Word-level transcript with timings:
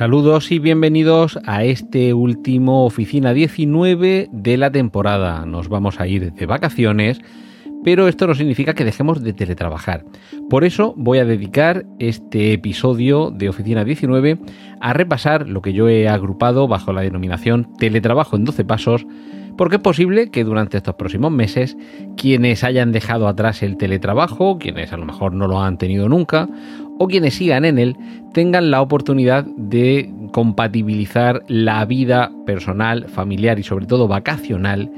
Saludos 0.00 0.50
y 0.50 0.58
bienvenidos 0.58 1.38
a 1.44 1.62
este 1.64 2.14
último 2.14 2.86
Oficina 2.86 3.34
19 3.34 4.30
de 4.32 4.56
la 4.56 4.70
temporada. 4.70 5.44
Nos 5.44 5.68
vamos 5.68 6.00
a 6.00 6.06
ir 6.06 6.32
de 6.32 6.46
vacaciones, 6.46 7.20
pero 7.84 8.08
esto 8.08 8.26
no 8.26 8.34
significa 8.34 8.72
que 8.72 8.86
dejemos 8.86 9.22
de 9.22 9.34
teletrabajar. 9.34 10.06
Por 10.48 10.64
eso 10.64 10.94
voy 10.96 11.18
a 11.18 11.26
dedicar 11.26 11.84
este 11.98 12.54
episodio 12.54 13.30
de 13.30 13.50
Oficina 13.50 13.84
19 13.84 14.38
a 14.80 14.94
repasar 14.94 15.46
lo 15.46 15.60
que 15.60 15.74
yo 15.74 15.86
he 15.90 16.08
agrupado 16.08 16.66
bajo 16.66 16.94
la 16.94 17.02
denominación 17.02 17.68
Teletrabajo 17.76 18.36
en 18.36 18.46
12 18.46 18.64
Pasos 18.64 19.06
porque 19.60 19.76
es 19.76 19.82
posible 19.82 20.30
que 20.30 20.42
durante 20.42 20.78
estos 20.78 20.94
próximos 20.94 21.30
meses 21.30 21.76
quienes 22.16 22.64
hayan 22.64 22.92
dejado 22.92 23.28
atrás 23.28 23.62
el 23.62 23.76
teletrabajo, 23.76 24.58
quienes 24.58 24.90
a 24.90 24.96
lo 24.96 25.04
mejor 25.04 25.34
no 25.34 25.46
lo 25.46 25.60
han 25.60 25.76
tenido 25.76 26.08
nunca, 26.08 26.48
o 26.98 27.08
quienes 27.08 27.34
sigan 27.34 27.66
en 27.66 27.78
él, 27.78 27.94
tengan 28.32 28.70
la 28.70 28.80
oportunidad 28.80 29.44
de 29.44 30.10
compatibilizar 30.32 31.42
la 31.46 31.84
vida 31.84 32.32
personal, 32.46 33.10
familiar 33.10 33.58
y 33.58 33.62
sobre 33.62 33.84
todo 33.84 34.08
vacacional 34.08 34.90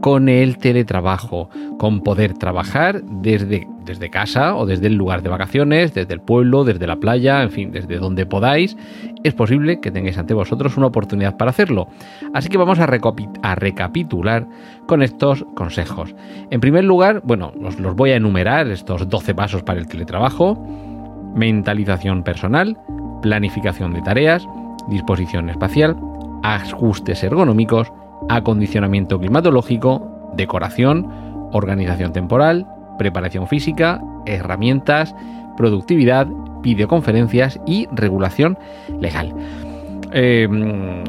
con 0.00 0.28
el 0.28 0.58
teletrabajo, 0.58 1.48
con 1.78 2.00
poder 2.00 2.34
trabajar 2.34 3.02
desde, 3.02 3.66
desde 3.84 4.10
casa 4.10 4.54
o 4.56 4.66
desde 4.66 4.86
el 4.88 4.94
lugar 4.94 5.22
de 5.22 5.28
vacaciones, 5.28 5.94
desde 5.94 6.14
el 6.14 6.20
pueblo, 6.20 6.64
desde 6.64 6.86
la 6.86 6.96
playa, 6.96 7.42
en 7.42 7.50
fin, 7.50 7.72
desde 7.72 7.98
donde 7.98 8.26
podáis, 8.26 8.76
es 9.24 9.34
posible 9.34 9.80
que 9.80 9.90
tengáis 9.90 10.18
ante 10.18 10.34
vosotros 10.34 10.76
una 10.76 10.86
oportunidad 10.86 11.36
para 11.36 11.50
hacerlo. 11.50 11.88
Así 12.34 12.48
que 12.48 12.58
vamos 12.58 12.78
a, 12.78 12.84
a 12.84 13.54
recapitular 13.54 14.46
con 14.86 15.02
estos 15.02 15.44
consejos. 15.54 16.14
En 16.50 16.60
primer 16.60 16.84
lugar, 16.84 17.22
bueno, 17.24 17.52
os 17.64 17.80
los 17.80 17.94
voy 17.94 18.10
a 18.10 18.16
enumerar, 18.16 18.68
estos 18.68 19.08
12 19.08 19.34
pasos 19.34 19.62
para 19.62 19.80
el 19.80 19.88
teletrabajo, 19.88 20.56
mentalización 21.34 22.22
personal, 22.22 22.76
planificación 23.22 23.92
de 23.92 24.02
tareas, 24.02 24.46
disposición 24.88 25.50
espacial, 25.50 25.96
ajustes 26.42 27.22
ergonómicos, 27.22 27.92
acondicionamiento 28.28 29.18
climatológico, 29.18 30.32
decoración, 30.36 31.08
organización 31.52 32.12
temporal, 32.12 32.66
preparación 32.98 33.46
física, 33.46 34.00
herramientas, 34.26 35.14
productividad, 35.56 36.26
videoconferencias 36.62 37.60
y 37.66 37.86
regulación 37.92 38.58
legal. 39.00 39.34
Eh, 40.12 40.48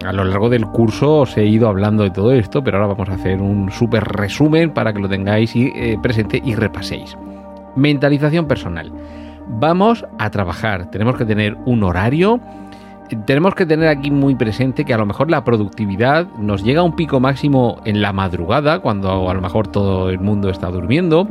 a 0.06 0.12
lo 0.12 0.24
largo 0.24 0.50
del 0.50 0.66
curso 0.66 1.20
os 1.20 1.38
he 1.38 1.46
ido 1.46 1.68
hablando 1.68 2.04
de 2.04 2.10
todo 2.10 2.32
esto, 2.32 2.64
pero 2.64 2.78
ahora 2.78 2.94
vamos 2.94 3.10
a 3.10 3.14
hacer 3.14 3.42
un 3.42 3.72
súper 3.72 4.04
resumen 4.04 4.74
para 4.74 4.92
que 4.92 5.00
lo 5.00 5.08
tengáis 5.08 5.56
eh, 5.56 5.98
presente 6.02 6.42
y 6.44 6.56
repaséis. 6.56 7.18
Mentalización 7.76 8.48
personal. 8.48 8.92
Vamos 9.48 10.06
a 10.20 10.30
trabajar, 10.30 10.90
tenemos 10.92 11.16
que 11.16 11.26
tener 11.26 11.56
un 11.66 11.84
horario, 11.84 12.40
tenemos 13.16 13.56
que 13.56 13.66
tener 13.66 13.88
aquí 13.88 14.12
muy 14.12 14.36
presente 14.36 14.86
que 14.86 14.94
a 14.94 14.98
lo 14.98 15.06
mejor 15.06 15.30
la 15.30 15.44
productividad 15.44 16.28
nos 16.38 16.64
llega 16.64 16.82
a 16.82 16.84
un 16.84 16.96
pico 16.96 17.20
máximo 17.20 17.82
en 17.86 18.02
la 18.02 18.14
madrugada, 18.14 18.80
cuando 18.80 19.30
a 19.30 19.34
lo 19.34 19.42
mejor 19.42 19.68
todo 19.68 20.10
el 20.10 20.20
mundo 20.20 20.50
está 20.50 20.70
durmiendo, 20.70 21.28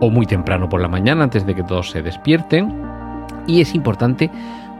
o 0.00 0.10
muy 0.10 0.26
temprano 0.26 0.68
por 0.68 0.80
la 0.80 0.88
mañana 0.88 1.24
antes 1.24 1.44
de 1.44 1.54
que 1.54 1.62
todos 1.62 1.90
se 1.90 2.02
despierten. 2.02 2.82
Y 3.46 3.60
es 3.60 3.74
importante 3.74 4.30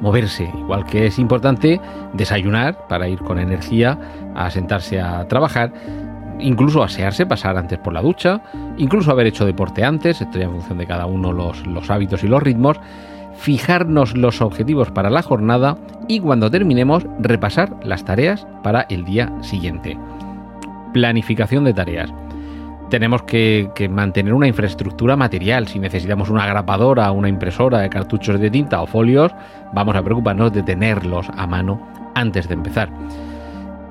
moverse, 0.01 0.51
igual 0.59 0.85
que 0.85 1.07
es 1.07 1.19
importante 1.19 1.81
desayunar 2.13 2.87
para 2.89 3.09
ir 3.09 3.19
con 3.19 3.39
energía 3.39 3.99
a 4.35 4.51
sentarse 4.51 5.01
a 5.01 5.27
trabajar, 5.27 5.73
incluso 6.39 6.83
asearse, 6.83 7.27
pasar 7.27 7.57
antes 7.57 7.79
por 7.79 7.93
la 7.93 8.01
ducha, 8.01 8.41
incluso 8.77 9.11
haber 9.11 9.27
hecho 9.27 9.45
deporte 9.45 9.85
antes, 9.85 10.21
esto 10.21 10.39
ya 10.39 10.45
en 10.45 10.53
función 10.53 10.79
de 10.79 10.87
cada 10.87 11.07
uno 11.07 11.33
los, 11.33 11.67
los 11.67 11.91
hábitos 11.91 12.23
y 12.23 12.29
los 12.29 12.43
ritmos 12.43 12.79
fijarnos 13.39 14.17
los 14.17 14.43
objetivos 14.43 14.91
para 14.91 15.11
la 15.11 15.23
jornada 15.23 15.79
y 16.09 16.21
cuando 16.21 16.51
terminemos 16.51 17.07
repasar 17.21 17.71
las 17.85 18.05
tareas 18.05 18.47
para 18.63 18.83
el 18.91 19.05
día 19.05 19.33
siguiente. 19.41 19.97
Planificación 20.93 21.65
de 21.65 21.73
tareas. 21.73 22.13
Tenemos 22.91 23.23
que, 23.23 23.71
mantener 23.91 24.35
una 24.35 24.49
infraestructura 24.49 25.15
material. 25.15 25.69
Si 25.69 25.79
necesitamos 25.79 26.31
una 26.31 26.47
grapadora, 26.47 27.11
una 27.13 27.29
impresora 27.29 27.81
de 27.81 27.91
cartuchos 27.91 28.41
de 28.41 28.51
tinta 28.51 28.81
o 28.81 28.87
folios, 28.87 29.33
vamos 29.73 29.95
a 29.95 30.03
preocuparnos 30.03 30.53
de 30.53 30.63
tenerlos 30.63 31.29
a 31.37 31.47
mano 31.47 31.81
antes 32.15 32.49
de 32.49 32.55
empezar. 32.55 32.89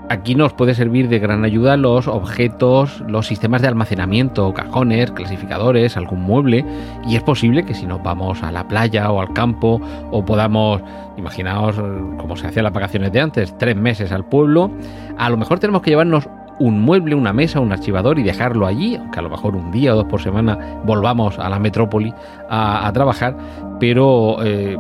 Aquí 0.10 0.36
nos 0.36 0.54
puede 0.54 0.74
servir 0.74 1.10
de 1.10 1.20
gran 1.20 1.44
ayuda 1.44 1.76
los 1.76 2.08
objetos, 2.08 3.04
los 3.10 3.28
sistemas 3.28 3.62
de 3.62 3.68
almacenamiento, 3.68 4.54
cajones, 4.54 5.12
clasificadores, 5.12 5.98
algún 5.98 6.22
mueble. 6.22 6.64
Y 7.06 7.18
es 7.18 7.24
posible 7.24 7.66
que 7.66 7.74
si 7.74 7.86
nos 7.86 8.02
vamos 8.02 8.42
a 8.42 8.54
la 8.54 8.66
playa 8.70 9.12
o 9.12 9.20
al 9.20 9.34
campo 9.34 9.82
o 10.12 10.24
podamos, 10.24 10.82
imaginaos 11.18 11.76
como 12.18 12.38
se 12.38 12.48
hacían 12.48 12.64
las 12.64 12.74
vacaciones 12.74 13.12
de 13.12 13.20
antes, 13.20 13.58
tres 13.58 13.76
meses 13.76 14.14
al 14.14 14.24
pueblo, 14.24 14.72
a 15.18 15.30
lo 15.30 15.36
mejor 15.36 15.60
tenemos 15.60 15.82
que 15.82 15.90
llevarnos 15.90 16.30
un 16.58 16.80
mueble, 16.80 17.14
una 17.14 17.34
mesa, 17.34 17.60
un 17.60 17.74
archivador 17.74 18.18
y 18.18 18.24
dejarlo 18.24 18.66
allí, 18.66 18.96
aunque 18.96 19.20
a 19.20 19.24
lo 19.24 19.30
mejor 19.30 19.58
un 19.58 19.72
día 19.72 19.94
o 19.94 19.98
dos 19.98 20.06
por 20.06 20.22
semana 20.22 20.80
volvamos 20.86 21.38
a 21.38 21.50
la 21.50 21.60
metrópoli 21.60 22.14
a, 22.50 22.90
trabajar, 22.94 23.36
pero 23.78 24.38
eh, 24.42 24.78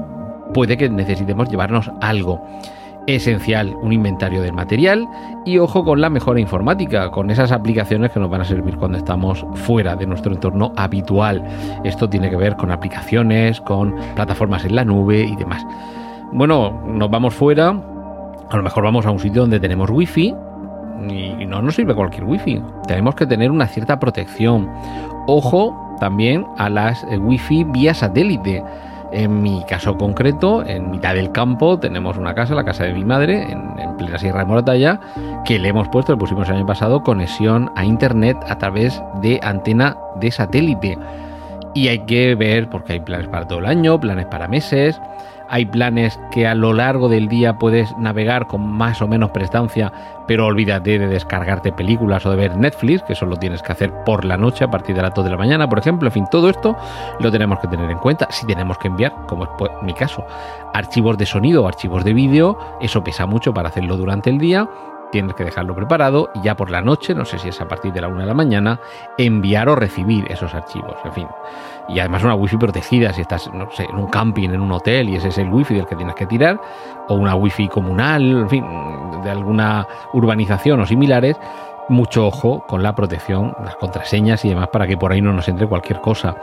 puede 0.53 0.77
que 0.77 0.89
necesitemos 0.89 1.49
llevarnos 1.49 1.91
algo 1.99 2.41
esencial 3.07 3.75
un 3.81 3.93
inventario 3.93 4.41
del 4.41 4.53
material 4.53 5.07
y 5.45 5.57
ojo 5.57 5.83
con 5.83 6.01
la 6.01 6.09
mejora 6.09 6.39
informática, 6.39 7.09
con 7.09 7.31
esas 7.31 7.51
aplicaciones 7.51 8.11
que 8.11 8.19
nos 8.19 8.29
van 8.29 8.41
a 8.41 8.45
servir 8.45 8.77
cuando 8.77 8.97
estamos 8.97 9.45
fuera 9.55 9.95
de 9.95 10.05
nuestro 10.05 10.33
entorno 10.33 10.73
habitual. 10.75 11.43
Esto 11.83 12.09
tiene 12.09 12.29
que 12.29 12.35
ver 12.35 12.55
con 12.57 12.69
aplicaciones, 12.69 13.61
con 13.61 13.95
plataformas 14.15 14.65
en 14.65 14.75
la 14.75 14.85
nube 14.85 15.21
y 15.21 15.35
demás. 15.35 15.65
Bueno, 16.33 16.83
nos 16.85 17.09
vamos 17.09 17.33
fuera, 17.33 17.69
a 17.69 18.57
lo 18.57 18.63
mejor 18.63 18.83
vamos 18.83 19.05
a 19.05 19.11
un 19.11 19.19
sitio 19.19 19.41
donde 19.41 19.59
tenemos 19.59 19.89
wifi 19.89 20.35
y 21.09 21.45
no 21.45 21.61
nos 21.61 21.75
sirve 21.75 21.95
cualquier 21.95 22.25
wifi. 22.25 22.61
Tenemos 22.87 23.15
que 23.15 23.25
tener 23.25 23.51
una 23.51 23.67
cierta 23.67 23.99
protección. 23.99 24.69
Ojo 25.27 25.95
también 25.99 26.45
a 26.57 26.69
las 26.69 27.03
eh, 27.05 27.17
wifi 27.17 27.63
vía 27.65 27.93
satélite 27.93 28.63
en 29.11 29.41
mi 29.41 29.63
caso 29.67 29.97
concreto, 29.97 30.65
en 30.65 30.91
mitad 30.91 31.13
del 31.15 31.31
campo, 31.31 31.79
tenemos 31.79 32.17
una 32.17 32.35
casa, 32.35 32.55
la 32.55 32.63
casa 32.63 32.83
de 32.83 32.93
mi 32.93 33.05
madre, 33.05 33.51
en, 33.51 33.97
plena 33.97 34.19
Sierra 34.19 34.39
de 34.39 34.45
Moratalla, 34.45 34.99
que 35.43 35.57
le 35.57 35.69
hemos 35.69 35.87
puesto, 35.89 36.11
le 36.11 36.19
pusimos 36.19 36.47
el 36.49 36.57
año 36.57 36.65
pasado, 36.65 37.01
conexión 37.01 37.71
a 37.75 37.83
internet 37.83 38.37
a 38.47 38.57
través 38.57 39.01
de 39.21 39.39
antena 39.41 39.97
de 40.19 40.31
satélite. 40.31 40.97
Y 41.77 41.89
hay 41.89 41.99
que 41.99 42.33
ver, 42.33 42.71
porque 42.71 42.93
hay 42.93 42.99
planes 43.01 43.27
para 43.27 43.47
todo 43.47 43.59
el 43.59 43.67
año, 43.67 43.99
planes 43.99 44.25
para 44.25 44.47
meses, 44.47 44.99
hay 45.47 45.67
planes 45.67 46.19
que 46.31 46.47
a 46.47 46.55
lo 46.55 46.73
largo 46.73 47.07
del 47.07 47.27
día 47.27 47.59
puedes 47.59 47.95
navegar 47.99 48.47
con 48.47 48.67
más 48.67 48.99
o 49.03 49.07
menos 49.07 49.29
prestancia, 49.29 49.93
pero 50.27 50.47
olvídate 50.47 50.97
de 50.97 51.05
descargarte 51.05 51.71
películas 51.71 52.25
o 52.25 52.31
de 52.31 52.35
ver 52.35 52.57
Netflix, 52.57 53.03
que 53.03 53.13
eso 53.13 53.27
lo 53.27 53.35
tienes 53.35 53.61
que 53.61 53.73
hacer 53.73 53.93
por 54.05 54.25
la 54.25 54.37
noche 54.37 54.63
a 54.63 54.71
partir 54.71 54.95
de 54.95 55.03
las 55.03 55.13
2 55.13 55.25
de 55.25 55.29
la 55.29 55.37
mañana, 55.37 55.69
por 55.69 55.77
ejemplo. 55.77 56.07
En 56.07 56.13
fin, 56.13 56.25
todo 56.31 56.49
esto 56.49 56.75
lo 57.19 57.31
tenemos 57.31 57.59
que 57.59 57.67
tener 57.67 57.91
en 57.91 57.99
cuenta. 57.99 58.27
Si 58.31 58.47
tenemos 58.47 58.79
que 58.79 58.87
enviar, 58.87 59.13
como 59.27 59.43
es 59.43 59.49
mi 59.83 59.93
caso, 59.93 60.25
archivos 60.73 61.15
de 61.19 61.27
sonido 61.27 61.63
o 61.63 61.67
archivos 61.67 62.03
de 62.03 62.13
vídeo, 62.13 62.57
eso 62.81 63.03
pesa 63.03 63.27
mucho 63.27 63.53
para 63.53 63.69
hacerlo 63.69 63.97
durante 63.97 64.31
el 64.31 64.39
día 64.39 64.67
tienes 65.11 65.35
que 65.35 65.43
dejarlo 65.43 65.75
preparado 65.75 66.29
y 66.35 66.41
ya 66.41 66.55
por 66.55 66.69
la 66.69 66.81
noche, 66.81 67.15
no 67.15 67.25
sé 67.25 67.39
si 67.39 67.49
es 67.49 67.61
a 67.61 67.67
partir 67.67 67.93
de 67.93 68.01
la 68.01 68.07
una 68.07 68.21
de 68.21 68.27
la 68.27 68.33
mañana, 68.33 68.79
enviar 69.17 69.69
o 69.69 69.75
recibir 69.75 70.25
esos 70.31 70.53
archivos, 70.53 70.95
en 71.05 71.13
fin. 71.13 71.27
Y 71.89 71.99
además 71.99 72.23
una 72.23 72.35
wifi 72.35 72.57
protegida 72.57 73.13
si 73.13 73.21
estás, 73.21 73.51
no 73.53 73.69
sé, 73.71 73.85
en 73.85 73.95
un 73.95 74.07
camping, 74.07 74.49
en 74.49 74.61
un 74.61 74.71
hotel 74.71 75.09
y 75.09 75.15
ese 75.15 75.29
es 75.29 75.37
el 75.37 75.49
wifi 75.49 75.75
del 75.75 75.85
que 75.85 75.95
tienes 75.95 76.15
que 76.15 76.25
tirar, 76.25 76.59
o 77.07 77.15
una 77.15 77.35
wifi 77.35 77.67
comunal, 77.67 78.23
en 78.23 78.49
fin, 78.49 78.65
de 79.23 79.29
alguna 79.29 79.87
urbanización 80.13 80.79
o 80.81 80.85
similares, 80.85 81.37
mucho 81.89 82.27
ojo 82.27 82.65
con 82.67 82.83
la 82.83 82.93
protección, 82.93 83.55
las 83.63 83.75
contraseñas 83.77 84.43
y 84.43 84.49
demás 84.49 84.67
para 84.69 84.87
que 84.87 84.97
por 84.97 85.11
ahí 85.11 85.21
no 85.21 85.33
nos 85.33 85.47
entre 85.47 85.67
cualquier 85.67 86.01
cosa. 86.01 86.35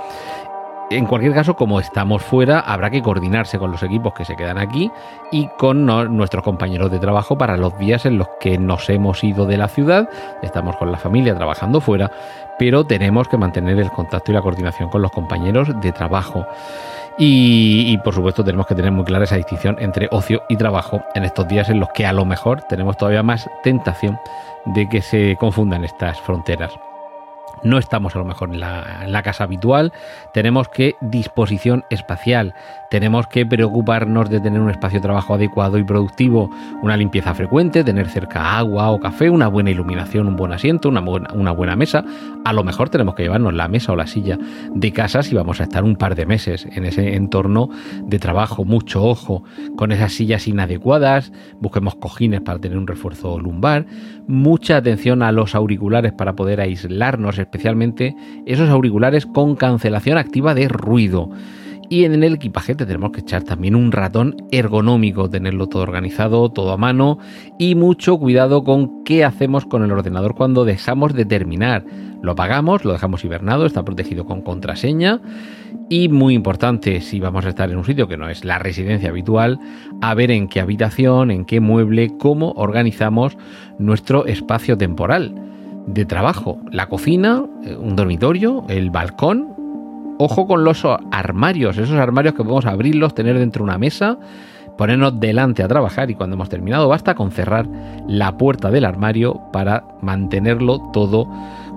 En 0.96 1.06
cualquier 1.06 1.34
caso, 1.34 1.56
como 1.56 1.80
estamos 1.80 2.22
fuera, 2.22 2.60
habrá 2.60 2.88
que 2.88 3.02
coordinarse 3.02 3.58
con 3.58 3.72
los 3.72 3.82
equipos 3.82 4.14
que 4.14 4.24
se 4.24 4.36
quedan 4.36 4.58
aquí 4.58 4.92
y 5.32 5.48
con 5.58 5.86
nuestros 5.86 6.44
compañeros 6.44 6.88
de 6.88 7.00
trabajo 7.00 7.36
para 7.36 7.56
los 7.56 7.76
días 7.78 8.06
en 8.06 8.16
los 8.16 8.28
que 8.38 8.58
nos 8.58 8.88
hemos 8.88 9.24
ido 9.24 9.44
de 9.44 9.56
la 9.56 9.66
ciudad. 9.66 10.08
Estamos 10.40 10.76
con 10.76 10.92
la 10.92 10.98
familia 10.98 11.34
trabajando 11.34 11.80
fuera, 11.80 12.12
pero 12.60 12.84
tenemos 12.84 13.26
que 13.26 13.36
mantener 13.36 13.80
el 13.80 13.90
contacto 13.90 14.30
y 14.30 14.34
la 14.34 14.42
coordinación 14.42 14.88
con 14.88 15.02
los 15.02 15.10
compañeros 15.10 15.68
de 15.80 15.90
trabajo. 15.90 16.46
Y, 17.18 17.98
por 17.98 18.14
supuesto 18.14 18.44
tenemos 18.44 18.68
que 18.68 18.76
tener 18.76 18.92
muy 18.92 19.04
clara 19.04 19.24
esa 19.24 19.36
distinción 19.36 19.76
entre 19.80 20.06
ocio 20.12 20.42
y 20.48 20.54
trabajo 20.54 21.02
en 21.16 21.24
estos 21.24 21.48
días 21.48 21.70
en 21.70 21.80
los 21.80 21.88
que 21.88 22.06
a 22.06 22.12
lo 22.12 22.24
mejor 22.24 22.62
tenemos 22.62 22.96
todavía 22.96 23.24
más 23.24 23.50
tentación 23.64 24.20
de 24.64 24.88
que 24.88 25.02
se 25.02 25.36
confundan 25.40 25.84
estas 25.84 26.20
fronteras 26.20 26.72
no 27.64 27.78
estamos 27.78 28.14
a 28.14 28.18
lo 28.18 28.24
mejor 28.24 28.50
en 28.52 28.60
la, 28.60 29.22
casa 29.24 29.44
habitual, 29.44 29.92
tenemos 30.34 30.68
que 30.68 30.96
disposición 31.00 31.84
espacial, 31.90 32.54
tenemos 32.90 33.26
que 33.26 33.46
preocuparnos 33.46 34.28
de 34.28 34.38
tener 34.38 34.60
un 34.60 34.70
espacio 34.70 34.98
de 34.98 35.02
trabajo 35.02 35.34
adecuado 35.34 35.78
y 35.78 35.84
productivo, 35.84 36.50
una 36.82 36.96
limpieza 36.96 37.34
frecuente, 37.34 37.82
tener 37.82 38.08
cerca 38.08 38.58
agua 38.58 38.90
o 38.90 39.00
café, 39.00 39.30
una 39.30 39.48
buena 39.48 39.70
iluminación, 39.70 40.28
un 40.28 40.36
buen 40.36 40.52
asiento, 40.52 40.90
una 40.90 41.00
buena, 41.00 41.32
una 41.32 41.52
buena 41.52 41.74
mesa. 41.74 42.04
A 42.44 42.52
lo 42.52 42.64
mejor 42.64 42.90
tenemos 42.90 43.14
que 43.14 43.22
llevarnos 43.22 43.54
la 43.54 43.66
mesa 43.66 43.92
o 43.92 43.96
la 43.96 44.06
silla 44.06 44.38
de 44.74 44.92
casa 44.92 45.22
si 45.22 45.34
vamos 45.34 45.60
a 45.60 45.64
estar 45.64 45.84
un 45.84 45.96
par 45.96 46.14
de 46.14 46.26
meses 46.26 46.66
en 46.70 46.84
ese 46.84 47.14
entorno 47.14 47.70
de 48.02 48.18
trabajo, 48.18 48.64
mucho 48.64 49.02
ojo 49.02 49.42
con 49.76 49.90
esas 49.90 50.12
sillas 50.12 50.46
inadecuadas, 50.46 51.32
busquemos 51.60 51.94
cojines 51.94 52.42
para 52.42 52.58
tener 52.58 52.76
un 52.76 52.86
refuerzo 52.86 53.38
lumbar, 53.38 53.86
mucha 54.26 54.76
atención 54.76 55.22
a 55.22 55.32
los 55.32 55.54
auriculares 55.54 56.12
para 56.12 56.34
poder 56.34 56.60
aislarnos, 56.60 57.38
especialmente 57.54 58.16
esos 58.46 58.68
auriculares 58.68 59.26
con 59.26 59.54
cancelación 59.54 60.18
activa 60.18 60.54
de 60.54 60.66
ruido. 60.66 61.30
Y 61.88 62.04
en 62.04 62.24
el 62.24 62.34
equipaje 62.34 62.74
tenemos 62.74 63.12
que 63.12 63.20
echar 63.20 63.44
también 63.44 63.76
un 63.76 63.92
ratón 63.92 64.34
ergonómico, 64.50 65.30
tenerlo 65.30 65.68
todo 65.68 65.82
organizado, 65.82 66.50
todo 66.50 66.72
a 66.72 66.76
mano 66.76 67.18
y 67.58 67.76
mucho 67.76 68.18
cuidado 68.18 68.64
con 68.64 69.04
qué 69.04 69.22
hacemos 69.22 69.66
con 69.66 69.84
el 69.84 69.92
ordenador 69.92 70.34
cuando 70.34 70.64
dejamos 70.64 71.14
de 71.14 71.26
terminar. 71.26 71.84
Lo 72.22 72.32
apagamos, 72.32 72.84
lo 72.84 72.92
dejamos 72.92 73.24
hibernado, 73.24 73.66
está 73.66 73.84
protegido 73.84 74.24
con 74.24 74.40
contraseña 74.40 75.20
y 75.90 76.08
muy 76.08 76.34
importante 76.34 77.02
si 77.02 77.20
vamos 77.20 77.44
a 77.44 77.50
estar 77.50 77.70
en 77.70 77.76
un 77.76 77.84
sitio 77.84 78.08
que 78.08 78.16
no 78.16 78.30
es 78.30 78.44
la 78.44 78.58
residencia 78.58 79.10
habitual, 79.10 79.60
a 80.00 80.14
ver 80.14 80.30
en 80.32 80.48
qué 80.48 80.60
habitación, 80.60 81.30
en 81.30 81.44
qué 81.44 81.60
mueble, 81.60 82.10
cómo 82.18 82.52
organizamos 82.56 83.36
nuestro 83.78 84.26
espacio 84.26 84.76
temporal 84.76 85.34
de 85.86 86.04
trabajo, 86.04 86.58
la 86.70 86.88
cocina, 86.88 87.44
eh, 87.64 87.76
un 87.76 87.96
dormitorio, 87.96 88.64
el 88.68 88.90
balcón. 88.90 89.54
Ojo 90.18 90.46
con 90.46 90.62
los 90.62 90.86
armarios, 91.10 91.76
esos 91.76 91.96
armarios 91.96 92.34
que 92.34 92.44
podemos 92.44 92.66
abrirlos, 92.66 93.14
tener 93.14 93.36
dentro 93.36 93.64
una 93.64 93.78
mesa, 93.78 94.16
ponernos 94.78 95.18
delante 95.18 95.62
a 95.62 95.68
trabajar 95.68 96.10
y 96.10 96.14
cuando 96.14 96.34
hemos 96.34 96.48
terminado 96.48 96.88
basta 96.88 97.14
con 97.14 97.30
cerrar 97.32 97.66
la 98.06 98.36
puerta 98.36 98.70
del 98.70 98.84
armario 98.84 99.40
para 99.52 99.84
mantenerlo 100.02 100.80
todo 100.92 101.28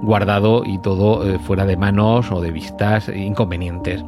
guardado 0.02 0.64
y 0.66 0.80
todo 0.80 1.28
eh, 1.28 1.40
fuera 1.40 1.66
de 1.66 1.78
manos 1.78 2.32
o 2.32 2.42
de 2.42 2.52
vistas 2.52 3.10
inconvenientes. 3.10 4.04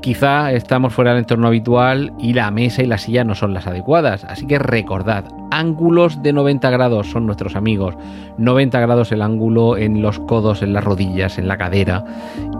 Quizá 0.00 0.52
estamos 0.52 0.94
fuera 0.94 1.10
del 1.10 1.20
entorno 1.20 1.48
habitual 1.48 2.14
y 2.18 2.32
la 2.32 2.50
mesa 2.50 2.82
y 2.82 2.86
la 2.86 2.96
silla 2.96 3.22
no 3.22 3.34
son 3.34 3.52
las 3.52 3.66
adecuadas, 3.66 4.24
así 4.24 4.46
que 4.46 4.58
recordad, 4.58 5.24
ángulos 5.50 6.22
de 6.22 6.32
90 6.32 6.70
grados 6.70 7.10
son 7.10 7.26
nuestros 7.26 7.54
amigos, 7.54 7.96
90 8.38 8.80
grados 8.80 9.12
el 9.12 9.20
ángulo 9.20 9.76
en 9.76 10.00
los 10.00 10.18
codos, 10.18 10.62
en 10.62 10.72
las 10.72 10.84
rodillas, 10.84 11.36
en 11.36 11.48
la 11.48 11.58
cadera. 11.58 12.02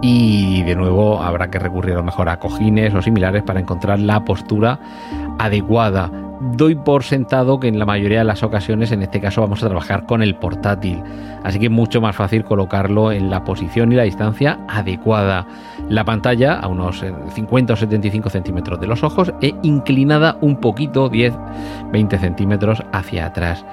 Y 0.03 0.61
de 0.63 0.75
nuevo 0.75 1.23
habrá 1.23 1.49
que 1.49 1.57
recurrir 1.57 1.93
a 1.93 1.97
lo 1.97 2.03
mejor 2.03 2.29
a 2.29 2.37
cojines 2.37 2.93
o 2.93 3.01
similares 3.01 3.41
para 3.41 3.59
encontrar 3.59 3.99
la 3.99 4.23
postura 4.23 4.79
adecuada 5.39 6.11
doy 6.41 6.75
por 6.75 7.03
sentado 7.03 7.59
que 7.59 7.67
en 7.67 7.79
la 7.79 7.85
mayoría 7.85 8.19
de 8.19 8.25
las 8.25 8.43
ocasiones, 8.43 8.91
en 8.91 9.01
este 9.01 9.21
caso, 9.21 9.41
vamos 9.41 9.63
a 9.63 9.67
trabajar 9.67 10.05
con 10.05 10.21
el 10.21 10.35
portátil. 10.35 11.01
Así 11.43 11.59
que 11.59 11.65
es 11.65 11.71
mucho 11.71 12.01
más 12.01 12.15
fácil 12.15 12.43
colocarlo 12.43 13.11
en 13.11 13.29
la 13.29 13.43
posición 13.43 13.91
y 13.91 13.95
la 13.95 14.03
distancia 14.03 14.59
adecuada. 14.67 15.47
La 15.89 16.03
pantalla 16.03 16.53
a 16.55 16.67
unos 16.67 17.03
50 17.33 17.71
eh, 17.71 17.73
o 17.73 17.77
75 17.77 18.29
centímetros 18.29 18.79
de 18.79 18.87
los 18.87 19.03
ojos 19.03 19.33
e 19.41 19.53
inclinada 19.63 20.37
un 20.41 20.57
poquito, 20.57 21.09
10, 21.09 21.33
20 21.91 22.17
centímetros 22.17 22.83
hacia 22.91 23.27
atrás. 23.27 23.65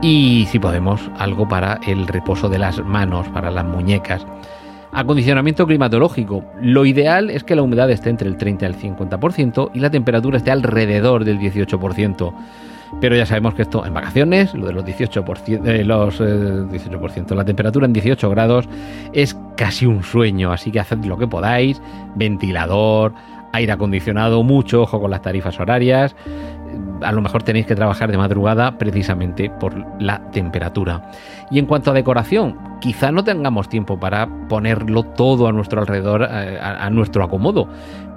Y 0.00 0.46
si 0.50 0.58
podemos, 0.58 1.00
algo 1.18 1.48
para 1.48 1.78
el 1.86 2.06
reposo 2.06 2.48
de 2.48 2.58
las 2.58 2.84
manos, 2.84 3.28
para 3.28 3.50
las 3.50 3.64
muñecas. 3.64 4.26
Acondicionamiento 4.94 5.66
climatológico. 5.66 6.44
Lo 6.60 6.84
ideal 6.84 7.30
es 7.30 7.44
que 7.44 7.56
la 7.56 7.62
humedad 7.62 7.90
esté 7.90 8.10
entre 8.10 8.28
el 8.28 8.36
30 8.36 8.66
y 8.66 8.68
el 8.68 8.76
50% 8.76 9.70
y 9.72 9.80
la 9.80 9.90
temperatura 9.90 10.36
esté 10.36 10.50
alrededor 10.50 11.24
del 11.24 11.38
18%. 11.38 12.34
Pero 13.00 13.16
ya 13.16 13.24
sabemos 13.24 13.54
que 13.54 13.62
esto 13.62 13.86
en 13.86 13.94
vacaciones, 13.94 14.52
lo 14.52 14.66
de 14.66 14.74
los 14.74 14.84
18%, 14.84 15.66
eh, 15.66 15.84
los, 15.84 16.20
18%, 16.20 17.32
eh, 17.32 17.34
la 17.34 17.44
temperatura 17.46 17.86
en 17.86 17.94
18 17.94 18.28
grados 18.28 18.68
es 19.14 19.34
casi 19.56 19.86
un 19.86 20.02
sueño, 20.02 20.52
así 20.52 20.70
que 20.70 20.80
haced 20.80 21.02
lo 21.06 21.16
que 21.16 21.26
podáis, 21.26 21.80
ventilador, 22.14 23.14
aire 23.52 23.72
acondicionado, 23.72 24.42
mucho 24.42 24.82
ojo 24.82 25.00
con 25.00 25.10
las 25.10 25.22
tarifas 25.22 25.58
horarias 25.58 26.14
a 27.04 27.12
lo 27.12 27.22
mejor 27.22 27.42
tenéis 27.42 27.66
que 27.66 27.74
trabajar 27.74 28.10
de 28.10 28.18
madrugada 28.18 28.78
precisamente 28.78 29.50
por 29.50 29.74
la 30.00 30.30
temperatura. 30.30 31.10
Y 31.50 31.58
en 31.58 31.66
cuanto 31.66 31.90
a 31.90 31.94
decoración, 31.94 32.58
quizá 32.80 33.12
no 33.12 33.24
tengamos 33.24 33.68
tiempo 33.68 33.98
para 33.98 34.28
ponerlo 34.48 35.02
todo 35.02 35.48
a 35.48 35.52
nuestro 35.52 35.80
alrededor, 35.80 36.22
eh, 36.30 36.58
a, 36.60 36.84
a 36.84 36.90
nuestro 36.90 37.24
acomodo, 37.24 37.68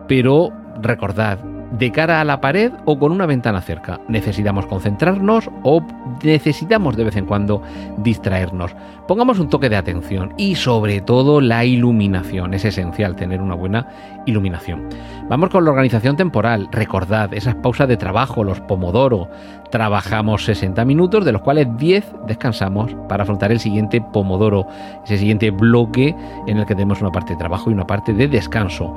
pero 0.08 0.52
recordad, 0.82 1.40
de 1.72 1.92
cara 1.92 2.22
a 2.22 2.24
la 2.24 2.42
pared 2.42 2.72
o 2.86 2.98
con 3.00 3.12
una 3.12 3.26
ventana 3.26 3.62
cerca. 3.62 4.00
Necesitamos 4.08 4.66
concentrarnos 4.66 5.50
o 5.64 5.82
necesitamos 6.24 6.96
de 6.96 7.04
vez 7.04 7.16
en 7.16 7.26
cuando 7.26 7.62
distraernos. 7.98 8.76
Pongamos 9.08 9.40
un 9.40 9.50
toque 9.50 9.70
de 9.70 9.76
atención 9.76 10.34
y 10.38 10.56
sobre 10.56 11.02
todo 11.02 11.42
la 11.42 11.66
iluminación. 11.66 12.54
Es 12.54 12.66
esencial 12.66 13.16
tener 13.16 13.42
una 13.42 13.56
buena 13.56 13.88
iluminación. 14.26 14.90
Vamos 15.30 15.50
con 15.50 15.66
la 15.66 15.72
organización 15.72 16.16
temporal. 16.16 16.68
Recordad 16.72 17.34
esas 17.34 17.56
pausas 17.56 17.88
de 17.88 17.98
trabajo, 17.98 18.44
los 18.44 18.62
pomodoro. 18.62 19.30
Trabajamos 19.72 20.46
60 20.46 20.86
minutos, 20.86 21.26
de 21.26 21.32
los 21.32 21.42
cuales 21.42 21.68
10 21.78 22.14
descansamos 22.28 22.96
para 23.10 23.24
afrontar 23.24 23.52
el 23.52 23.60
siguiente 23.60 24.02
pomodoro, 24.02 24.68
ese 25.04 25.18
siguiente 25.18 25.52
bloque 25.52 26.16
en 26.48 26.58
el 26.58 26.66
que 26.66 26.76
tenemos 26.76 27.02
una 27.02 27.12
parte 27.12 27.34
de 27.34 27.40
trabajo 27.40 27.70
y 27.70 27.74
una 27.74 27.88
parte 27.88 28.14
de 28.14 28.28
descanso 28.28 28.96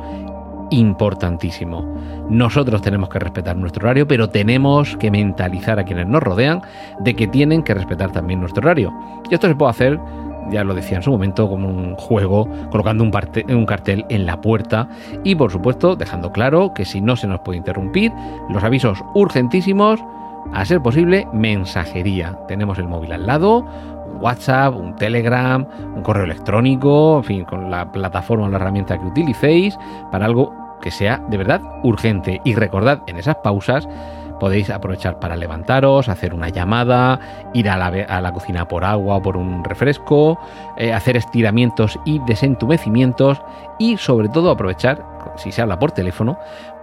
importantísimo. 0.71 1.85
Nosotros 2.29 2.83
tenemos 2.83 3.09
que 3.09 3.19
respetar 3.19 3.57
nuestro 3.57 3.87
horario, 3.87 4.07
pero 4.07 4.29
tenemos 4.29 4.97
que 4.97 5.11
mentalizar 5.11 5.79
a 5.79 5.85
quienes 5.85 6.07
nos 6.07 6.23
rodean 6.23 6.63
de 7.01 7.15
que 7.15 7.27
tienen 7.27 7.63
que 7.63 7.75
respetar 7.75 8.13
también 8.13 8.41
nuestro 8.41 8.65
horario. 8.65 8.93
Y 9.31 9.35
esto 9.35 9.49
se 9.49 9.55
puede 9.55 9.71
hacer, 9.71 10.01
ya 10.51 10.65
lo 10.65 10.75
decía 10.75 10.99
en 10.99 11.03
su 11.03 11.11
momento, 11.11 11.49
como 11.49 11.69
un 11.69 11.95
juego, 11.97 12.49
colocando 12.71 13.05
un, 13.05 13.13
un 13.57 13.67
cartel 13.67 14.05
en 14.09 14.27
la 14.27 14.41
puerta 14.41 14.89
y 15.25 15.35
por 15.35 15.51
supuesto 15.51 15.97
dejando 15.97 16.33
claro 16.33 16.73
que 16.75 16.85
si 16.85 17.01
no 17.01 17.17
se 17.17 17.27
nos 17.27 17.41
puede 17.41 17.59
interrumpir, 17.59 18.13
los 18.49 18.63
avisos 18.63 19.03
urgentísimos, 19.15 20.03
a 20.53 20.65
ser 20.65 20.81
posible, 20.81 21.27
mensajería. 21.33 22.39
Tenemos 22.47 22.79
el 22.79 22.89
móvil 22.89 23.13
al 23.13 23.27
lado, 23.27 23.67
WhatsApp, 24.21 24.75
un 24.75 24.97
Telegram, 24.97 25.67
un 25.95 26.03
correo 26.03 26.25
electrónico, 26.25 27.19
en 27.19 27.25
fin, 27.25 27.45
con 27.45 27.71
la 27.71 27.91
plataforma 27.91 28.47
o 28.47 28.49
la 28.49 28.57
herramienta 28.57 28.99
que 28.99 29.07
utilicéis 29.07 29.79
para 30.11 30.27
algo 30.27 30.55
que 30.81 30.91
sea 30.91 31.23
de 31.29 31.37
verdad 31.37 31.61
urgente. 31.83 32.41
Y 32.45 32.55
recordad 32.55 33.01
en 33.07 33.19
esas 33.19 33.37
pausas 33.37 33.89
Podéis 34.39 34.71
aprovechar 34.71 35.19
para 35.19 35.37
levantaros, 35.37 36.09
hacer 36.09 36.33
una 36.33 36.49
llamada, 36.49 37.19
ir 37.55 37.69
a 37.69 37.77
la, 37.77 38.33
cocina 38.33 38.69
por 38.69 38.85
agua 38.85 39.17
o 39.17 39.23
por 39.23 39.37
un 39.37 39.65
refresco, 39.65 40.39
eh, 40.77 40.93
hacer 40.93 41.17
estiramientos 41.17 41.99
y 42.05 42.21
desentumecimientos 42.21 43.43
y 43.79 43.97
sobre 43.97 44.29
todo 44.29 44.51
aprovechar, 44.51 45.05
si 45.37 45.51
se 45.51 45.63
habla 45.63 45.79
por 45.79 45.91
teléfono, 45.91 46.39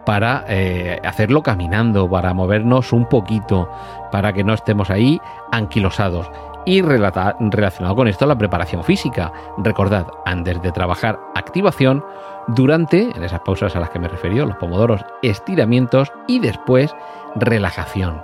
para 0.06 0.44
eh, 0.50 1.00
hacerlo 1.06 1.44
caminando, 1.44 2.10
para 2.10 2.34
movernos 2.34 2.92
un 2.92 3.06
poquito, 3.06 3.70
para 4.12 4.34
que 4.34 4.44
no 4.44 4.54
estemos 4.54 4.90
ahí 4.90 5.20
anquilosados. 5.52 6.30
Y 6.66 6.82
relacionado 6.82 7.96
con 7.96 8.08
esto, 8.08 8.26
la 8.26 8.38
preparación 8.38 8.84
física. 8.84 9.32
Recordad, 9.58 10.08
antes 10.26 10.62
de 10.62 10.72
trabajar, 10.72 11.20
activación, 11.36 12.04
durante, 12.48 13.12
en 13.16 13.24
esas 13.24 13.42
pausas 13.42 13.76
a 13.76 13.80
las 13.80 13.90
que 13.90 14.00
me 14.00 14.08
referí, 14.08 14.38
los 14.38 14.56
pomodoros, 14.58 15.02
estiramientos 15.22 16.12
y 16.28 16.40
después 16.40 16.96
relajación. 17.36 18.22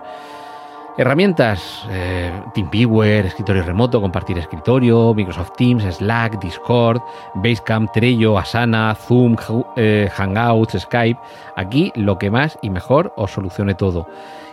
Herramientas, 0.98 1.88
eh, 1.90 2.32
TeamViewer, 2.54 3.26
escritorio 3.26 3.64
remoto, 3.64 4.02
compartir 4.02 4.38
escritorio, 4.38 5.14
Microsoft 5.14 5.54
Teams, 5.56 5.84
Slack, 5.84 6.40
Discord, 6.40 7.02
Basecamp, 7.36 7.92
Trello, 7.92 8.38
Asana, 8.38 8.94
Zoom, 8.96 9.38
eh, 9.78 10.10
Hangouts, 10.14 10.78
Skype. 10.80 11.20
Aquí 11.56 11.94
lo 11.96 12.18
que 12.18 12.30
más 12.30 12.60
y 12.62 12.70
mejor 12.70 13.14
os 13.16 13.32
solucione 13.32 13.74
todo. 13.74 14.06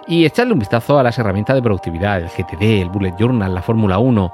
Y 0.09 0.25
echarle 0.25 0.55
un 0.55 0.59
vistazo 0.59 0.99
a 0.99 1.03
las 1.03 1.19
herramientas 1.19 1.55
de 1.55 1.61
productividad, 1.61 2.23
el 2.23 2.31
GTD, 2.31 2.81
el 2.81 2.89
Bullet 2.89 3.15
Journal, 3.19 3.55
la 3.55 3.61
Fórmula 3.61 3.99
1. 3.99 4.33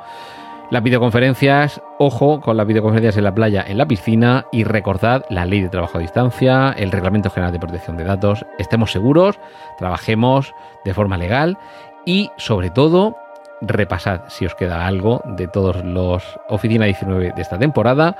Las 0.71 0.83
videoconferencias, 0.83 1.83
ojo 1.99 2.41
con 2.41 2.57
las 2.57 2.67
videoconferencias 2.67 3.17
en 3.17 3.25
la 3.25 3.35
playa, 3.35 3.65
en 3.67 3.79
la 3.79 3.87
piscina 3.87 4.47
y 4.53 4.63
recordad 4.63 5.25
la 5.31 5.45
ley 5.47 5.61
de 5.61 5.69
trabajo 5.69 5.99
a 5.99 6.01
distancia, 6.01 6.73
el 6.79 6.93
Reglamento 6.93 7.29
General 7.29 7.53
de 7.53 7.59
Protección 7.59 7.97
de 7.97 8.05
Datos. 8.05 8.47
Estemos 8.59 8.93
seguros, 8.93 9.41
trabajemos 9.77 10.55
de 10.85 10.95
forma 10.95 11.19
legal 11.19 11.59
y 12.07 12.31
sobre 12.37 12.71
todo 12.71 13.17
repasad 13.61 14.23
si 14.29 14.47
os 14.47 14.55
queda 14.55 14.87
algo 14.87 15.23
de 15.25 15.49
todos 15.49 15.85
los 15.85 16.39
Oficina 16.49 16.87
19 16.87 17.33
de 17.35 17.43
esta 17.43 17.59
temporada 17.59 18.17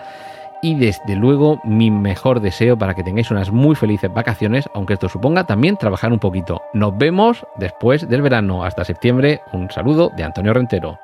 y 0.65 0.75
desde 0.75 1.15
luego 1.15 1.61
mi 1.63 1.91
mejor 1.91 2.41
deseo 2.41 2.79
para 2.79 2.95
que 2.95 3.05
tengáis 3.05 3.31
unas 3.31 3.51
muy 3.51 3.77
felices 3.77 4.11
vacaciones, 4.11 4.67
aunque 4.73 4.95
esto 4.95 5.11
suponga 5.11 5.45
también 5.45 5.77
trabajar 5.77 6.11
un 6.11 6.19
poquito. 6.19 6.63
Nos 6.73 6.97
vemos 6.97 7.47
después 7.57 8.09
del 8.09 8.23
verano. 8.23 8.65
Hasta 8.65 8.83
septiembre. 8.83 9.43
Un 9.53 9.71
saludo 9.71 10.11
de 10.17 10.25
Antonio 10.25 10.55
Rentero. 10.55 10.99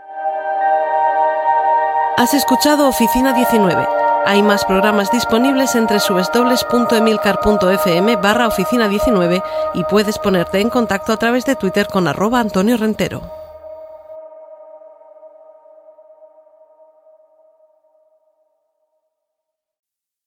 Has 2.17 2.33
escuchado 2.33 2.89
Oficina 2.89 3.35
19. 3.35 3.87
Hay 4.25 4.43
más 4.43 4.65
programas 4.65 5.13
disponibles 5.13 5.75
entre 5.75 5.99
www.emilcar.fm 5.99 8.17
barra 8.17 8.47
oficina 8.47 8.89
19 8.89 9.43
y 9.75 9.85
puedes 9.85 10.19
ponerte 10.19 10.61
en 10.61 10.71
contacto 10.71 11.13
a 11.13 11.19
través 11.19 11.45
de 11.45 11.57
Twitter 11.57 11.87
con 11.87 12.09
arroba 12.09 12.41
Antonio 12.41 12.79
Rentero. 12.79 13.40